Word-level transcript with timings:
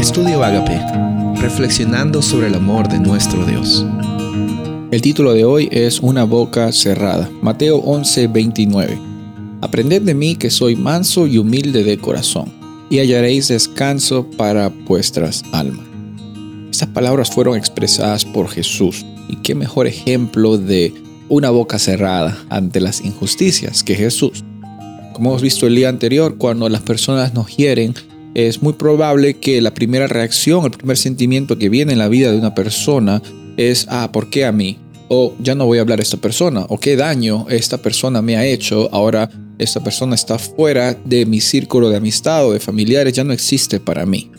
Estudio 0.00 0.42
Agape, 0.42 0.80
reflexionando 1.42 2.22
sobre 2.22 2.46
el 2.46 2.54
amor 2.54 2.88
de 2.88 2.98
nuestro 2.98 3.44
Dios. 3.44 3.84
El 4.90 5.02
título 5.02 5.34
de 5.34 5.44
hoy 5.44 5.68
es 5.70 6.00
Una 6.00 6.24
boca 6.24 6.72
cerrada. 6.72 7.30
Mateo 7.42 7.76
11:29. 7.82 8.98
Aprended 9.60 10.00
de 10.00 10.14
mí 10.14 10.36
que 10.36 10.48
soy 10.48 10.74
manso 10.74 11.26
y 11.26 11.36
humilde 11.36 11.84
de 11.84 11.98
corazón, 11.98 12.50
y 12.88 12.98
hallaréis 12.98 13.48
descanso 13.48 14.26
para 14.38 14.68
vuestras 14.70 15.42
almas. 15.52 15.86
Estas 16.70 16.88
palabras 16.88 17.30
fueron 17.30 17.58
expresadas 17.58 18.24
por 18.24 18.48
Jesús, 18.48 19.04
y 19.28 19.36
qué 19.36 19.54
mejor 19.54 19.86
ejemplo 19.86 20.56
de 20.56 20.94
una 21.28 21.50
boca 21.50 21.78
cerrada 21.78 22.38
ante 22.48 22.80
las 22.80 23.02
injusticias 23.02 23.84
que 23.84 23.94
Jesús. 23.94 24.44
Como 25.12 25.28
hemos 25.28 25.42
visto 25.42 25.66
el 25.66 25.74
día 25.74 25.90
anterior, 25.90 26.38
cuando 26.38 26.70
las 26.70 26.80
personas 26.80 27.34
nos 27.34 27.54
hieren, 27.54 27.94
es 28.34 28.62
muy 28.62 28.74
probable 28.74 29.34
que 29.34 29.60
la 29.60 29.74
primera 29.74 30.06
reacción, 30.06 30.64
el 30.64 30.70
primer 30.70 30.96
sentimiento 30.96 31.58
que 31.58 31.68
viene 31.68 31.92
en 31.92 31.98
la 31.98 32.08
vida 32.08 32.30
de 32.30 32.38
una 32.38 32.54
persona 32.54 33.22
es, 33.56 33.86
ah, 33.88 34.10
¿por 34.12 34.30
qué 34.30 34.44
a 34.44 34.52
mí? 34.52 34.78
O 35.08 35.34
ya 35.40 35.54
no 35.54 35.66
voy 35.66 35.78
a 35.78 35.80
hablar 35.80 35.98
a 35.98 36.02
esta 36.02 36.18
persona, 36.18 36.64
o 36.68 36.78
qué 36.78 36.96
daño 36.96 37.46
esta 37.48 37.78
persona 37.78 38.22
me 38.22 38.36
ha 38.36 38.46
hecho, 38.46 38.88
ahora 38.92 39.28
esta 39.58 39.82
persona 39.82 40.14
está 40.14 40.38
fuera 40.38 40.94
de 40.94 41.26
mi 41.26 41.40
círculo 41.40 41.90
de 41.90 41.96
amistad 41.96 42.46
o 42.46 42.52
de 42.52 42.60
familiares, 42.60 43.12
ya 43.12 43.24
no 43.24 43.32
existe 43.32 43.80
para 43.80 44.06
mí. 44.06 44.30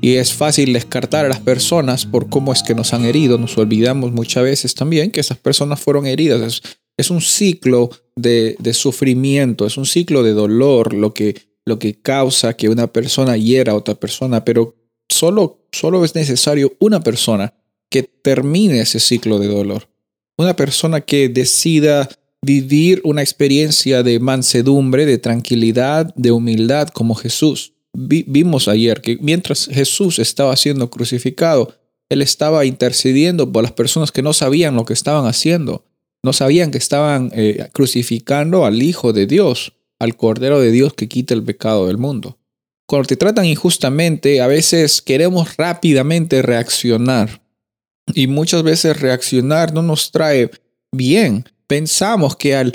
Y 0.00 0.14
es 0.14 0.32
fácil 0.32 0.72
descartar 0.72 1.26
a 1.26 1.28
las 1.28 1.40
personas 1.40 2.06
por 2.06 2.30
cómo 2.30 2.52
es 2.52 2.62
que 2.62 2.74
nos 2.74 2.94
han 2.94 3.04
herido, 3.04 3.36
nos 3.36 3.58
olvidamos 3.58 4.12
muchas 4.12 4.44
veces 4.44 4.74
también 4.74 5.10
que 5.10 5.20
esas 5.20 5.36
personas 5.36 5.80
fueron 5.80 6.06
heridas. 6.06 6.62
Es, 6.96 7.10
un 7.10 7.20
ciclo 7.20 7.90
de, 8.16 8.56
de 8.58 8.72
sufrimiento, 8.72 9.66
es 9.66 9.76
un 9.76 9.84
ciclo 9.84 10.22
de 10.22 10.32
dolor 10.32 10.94
lo 10.94 11.12
que 11.12 11.49
lo 11.70 11.78
que 11.78 11.94
causa 11.94 12.56
que 12.56 12.68
una 12.68 12.88
persona 12.88 13.36
hiera 13.36 13.72
a 13.72 13.76
otra 13.76 13.94
persona, 13.94 14.44
pero 14.44 14.74
solo, 15.08 15.60
solo 15.70 16.04
es 16.04 16.16
necesario 16.16 16.74
una 16.80 17.00
persona 17.00 17.54
que 17.88 18.02
termine 18.02 18.80
ese 18.80 18.98
ciclo 18.98 19.38
de 19.38 19.46
dolor. 19.46 19.88
Una 20.36 20.56
persona 20.56 21.00
que 21.00 21.28
decida 21.28 22.08
vivir 22.42 23.00
una 23.04 23.22
experiencia 23.22 24.02
de 24.02 24.18
mansedumbre, 24.18 25.06
de 25.06 25.18
tranquilidad, 25.18 26.12
de 26.16 26.32
humildad 26.32 26.88
como 26.88 27.14
Jesús. 27.14 27.72
vimos 27.92 28.66
ayer 28.68 29.00
que 29.00 29.18
mientras 29.20 29.66
Jesús 29.66 30.18
estaba 30.18 30.56
siendo 30.56 30.90
crucificado, 30.90 31.76
Él 32.08 32.20
estaba 32.20 32.64
intercediendo 32.64 33.52
por 33.52 33.62
las 33.62 33.72
personas 33.72 34.10
que 34.10 34.22
no 34.22 34.32
sabían 34.32 34.74
lo 34.74 34.84
que 34.84 34.94
estaban 34.94 35.26
haciendo, 35.26 35.84
no 36.24 36.32
sabían 36.32 36.70
que 36.70 36.78
estaban 36.78 37.30
eh, 37.32 37.68
crucificando 37.72 38.64
al 38.64 38.82
Hijo 38.82 39.12
de 39.12 39.26
Dios 39.26 39.72
al 40.00 40.16
Cordero 40.16 40.58
de 40.58 40.72
Dios 40.72 40.94
que 40.94 41.08
quita 41.08 41.34
el 41.34 41.44
pecado 41.44 41.86
del 41.86 41.98
mundo. 41.98 42.38
Cuando 42.88 43.06
te 43.06 43.16
tratan 43.16 43.44
injustamente, 43.44 44.40
a 44.40 44.48
veces 44.48 45.00
queremos 45.00 45.56
rápidamente 45.56 46.42
reaccionar. 46.42 47.40
Y 48.14 48.26
muchas 48.26 48.64
veces 48.64 49.00
reaccionar 49.00 49.72
no 49.72 49.82
nos 49.82 50.10
trae 50.10 50.50
bien. 50.90 51.44
Pensamos 51.68 52.34
que 52.34 52.56
al, 52.56 52.72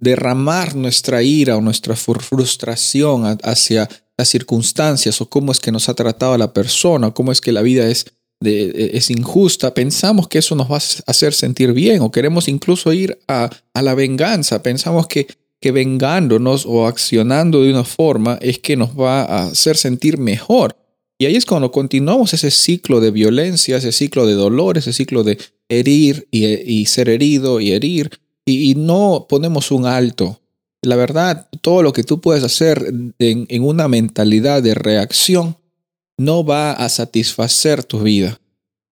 derramar 0.00 0.74
nuestra 0.74 1.22
ira 1.22 1.58
o 1.58 1.60
nuestra 1.60 1.94
frustración 1.94 3.38
hacia 3.42 3.86
las 4.16 4.28
circunstancias 4.28 5.20
o 5.20 5.28
cómo 5.28 5.52
es 5.52 5.60
que 5.60 5.72
nos 5.72 5.90
ha 5.90 5.94
tratado 5.94 6.38
la 6.38 6.54
persona, 6.54 7.10
cómo 7.10 7.30
es 7.30 7.42
que 7.42 7.52
la 7.52 7.60
vida 7.60 7.86
es, 7.86 8.06
de, 8.40 8.92
es 8.94 9.10
injusta, 9.10 9.74
pensamos 9.74 10.26
que 10.28 10.38
eso 10.38 10.54
nos 10.54 10.70
va 10.70 10.76
a 10.76 11.10
hacer 11.10 11.34
sentir 11.34 11.74
bien 11.74 12.00
o 12.00 12.10
queremos 12.10 12.48
incluso 12.48 12.94
ir 12.94 13.18
a, 13.28 13.50
a 13.74 13.82
la 13.82 13.94
venganza. 13.94 14.62
Pensamos 14.62 15.06
que 15.06 15.26
que 15.60 15.72
vengándonos 15.72 16.66
o 16.66 16.86
accionando 16.86 17.62
de 17.62 17.70
una 17.70 17.84
forma 17.84 18.38
es 18.40 18.58
que 18.58 18.76
nos 18.76 18.98
va 18.98 19.22
a 19.22 19.46
hacer 19.46 19.76
sentir 19.76 20.18
mejor. 20.18 20.76
Y 21.18 21.26
ahí 21.26 21.34
es 21.34 21.46
cuando 21.46 21.72
continuamos 21.72 22.32
ese 22.32 22.50
ciclo 22.50 23.00
de 23.00 23.10
violencia, 23.10 23.76
ese 23.76 23.90
ciclo 23.90 24.24
de 24.24 24.34
dolor, 24.34 24.78
ese 24.78 24.92
ciclo 24.92 25.24
de 25.24 25.38
herir 25.68 26.28
y, 26.30 26.86
ser 26.86 27.08
herido 27.08 27.60
y 27.60 27.72
herir, 27.72 28.10
y, 28.46 28.74
no 28.76 29.26
ponemos 29.28 29.72
un 29.72 29.84
alto. 29.84 30.40
La 30.82 30.94
verdad, 30.94 31.48
todo 31.60 31.82
lo 31.82 31.92
que 31.92 32.04
tú 32.04 32.20
puedes 32.20 32.44
hacer 32.44 32.92
en, 33.18 33.64
una 33.64 33.88
mentalidad 33.88 34.62
de 34.62 34.74
reacción 34.74 35.56
no 36.16 36.44
va 36.44 36.72
a 36.72 36.88
satisfacer 36.88 37.82
tu 37.82 38.00
vida. 38.00 38.40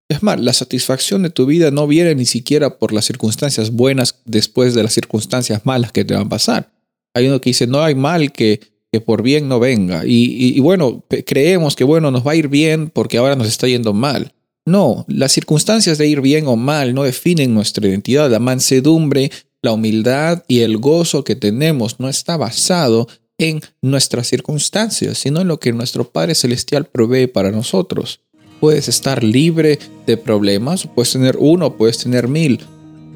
Es 0.08 0.22
más, 0.22 0.40
la 0.40 0.52
satisfacción 0.52 1.22
de 1.22 1.30
tu 1.30 1.46
vida 1.46 1.70
no 1.70 1.86
viene 1.86 2.14
ni 2.14 2.26
siquiera 2.26 2.78
por 2.78 2.92
las 2.92 3.06
circunstancias 3.06 3.72
buenas 3.72 4.20
después 4.24 4.74
de 4.74 4.82
las 4.82 4.92
circunstancias 4.92 5.62
malas 5.64 5.90
que 5.90 6.04
te 6.04 6.14
van 6.14 6.26
a 6.26 6.28
pasar. 6.28 6.70
Hay 7.14 7.26
uno 7.26 7.40
que 7.40 7.50
dice, 7.50 7.66
no 7.66 7.82
hay 7.82 7.94
mal 7.94 8.30
que, 8.30 8.60
que 8.92 9.00
por 9.00 9.22
bien 9.22 9.48
no 9.48 9.58
venga. 9.58 10.02
Y, 10.06 10.60
bueno, 10.60 11.04
creemos 11.26 11.74
que 11.74 11.84
bueno, 11.84 12.10
nos 12.10 12.26
va 12.26 12.32
a 12.32 12.36
ir 12.36 12.48
bien 12.48 12.90
porque 12.90 13.18
ahora 13.18 13.34
nos 13.34 13.48
está 13.48 13.66
yendo 13.66 13.92
mal. 13.92 14.32
No, 14.64 15.04
las 15.08 15.32
circunstancias 15.32 15.98
de 15.98 16.06
ir 16.08 16.20
bien 16.20 16.46
o 16.46 16.56
mal 16.56 16.94
no 16.94 17.04
definen 17.04 17.54
nuestra 17.54 17.88
identidad. 17.88 18.30
La 18.30 18.38
mansedumbre, 18.38 19.30
la 19.62 19.72
humildad 19.72 20.44
y 20.46 20.60
el 20.60 20.76
gozo 20.78 21.24
que 21.24 21.36
tenemos 21.36 21.98
no 21.98 22.08
está 22.08 22.36
basado 22.36 23.08
en 23.38 23.60
nuestras 23.82 24.28
circunstancias, 24.28 25.18
sino 25.18 25.40
en 25.40 25.48
lo 25.48 25.60
que 25.60 25.72
nuestro 25.72 26.10
Padre 26.10 26.34
Celestial 26.34 26.86
provee 26.86 27.26
para 27.26 27.50
nosotros. 27.50 28.20
Puedes 28.60 28.88
estar 28.88 29.22
libre 29.22 29.78
de 30.06 30.16
problemas, 30.16 30.88
puedes 30.94 31.12
tener 31.12 31.36
uno, 31.38 31.76
puedes 31.76 31.98
tener 31.98 32.28
mil. 32.28 32.60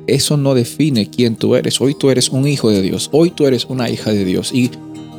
Eso 0.06 0.36
no 0.36 0.54
define 0.54 1.08
quién 1.08 1.36
tú 1.36 1.54
eres. 1.54 1.80
Hoy 1.80 1.94
tú 1.94 2.10
eres 2.10 2.30
un 2.30 2.46
hijo 2.46 2.70
de 2.70 2.82
Dios, 2.82 3.08
hoy 3.12 3.30
tú 3.30 3.46
eres 3.46 3.64
una 3.66 3.88
hija 3.88 4.12
de 4.12 4.24
Dios. 4.24 4.52
Y 4.52 4.70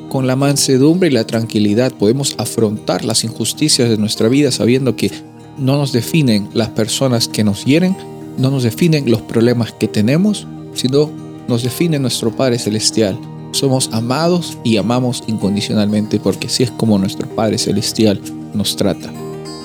con 0.10 0.28
la 0.28 0.36
mansedumbre 0.36 1.08
y 1.08 1.14
la 1.14 1.26
tranquilidad 1.26 1.94
podemos 1.94 2.36
afrontar 2.38 3.06
las 3.06 3.24
injusticias 3.24 3.90
de 3.90 3.98
nuestra 3.98 4.28
vida 4.28 4.52
sabiendo 4.52 4.98
que 4.98 5.10
no 5.58 5.78
nos 5.78 5.94
definen 5.94 6.50
las 6.54 6.70
personas 6.70 7.28
que 7.28 7.44
nos 7.44 7.64
hieren, 7.64 7.96
no 8.38 8.52
nos 8.52 8.64
definen 8.64 9.10
los 9.10 9.22
problemas 9.22 9.72
que 9.72 9.88
tenemos, 9.88 10.48
sino 10.74 11.10
nos 11.48 11.64
define 11.64 12.00
nuestro 12.00 12.36
Padre 12.36 12.60
Celestial. 12.60 13.18
Somos 13.52 13.90
amados 13.94 14.58
y 14.64 14.78
amamos 14.78 15.24
incondicionalmente 15.28 16.20
porque 16.20 16.48
así 16.48 16.64
es 16.64 16.72
como 16.72 16.98
nuestro 16.98 17.28
Padre 17.30 17.58
Celestial 17.58 18.20
nos 18.54 18.76
trata. 18.76 19.21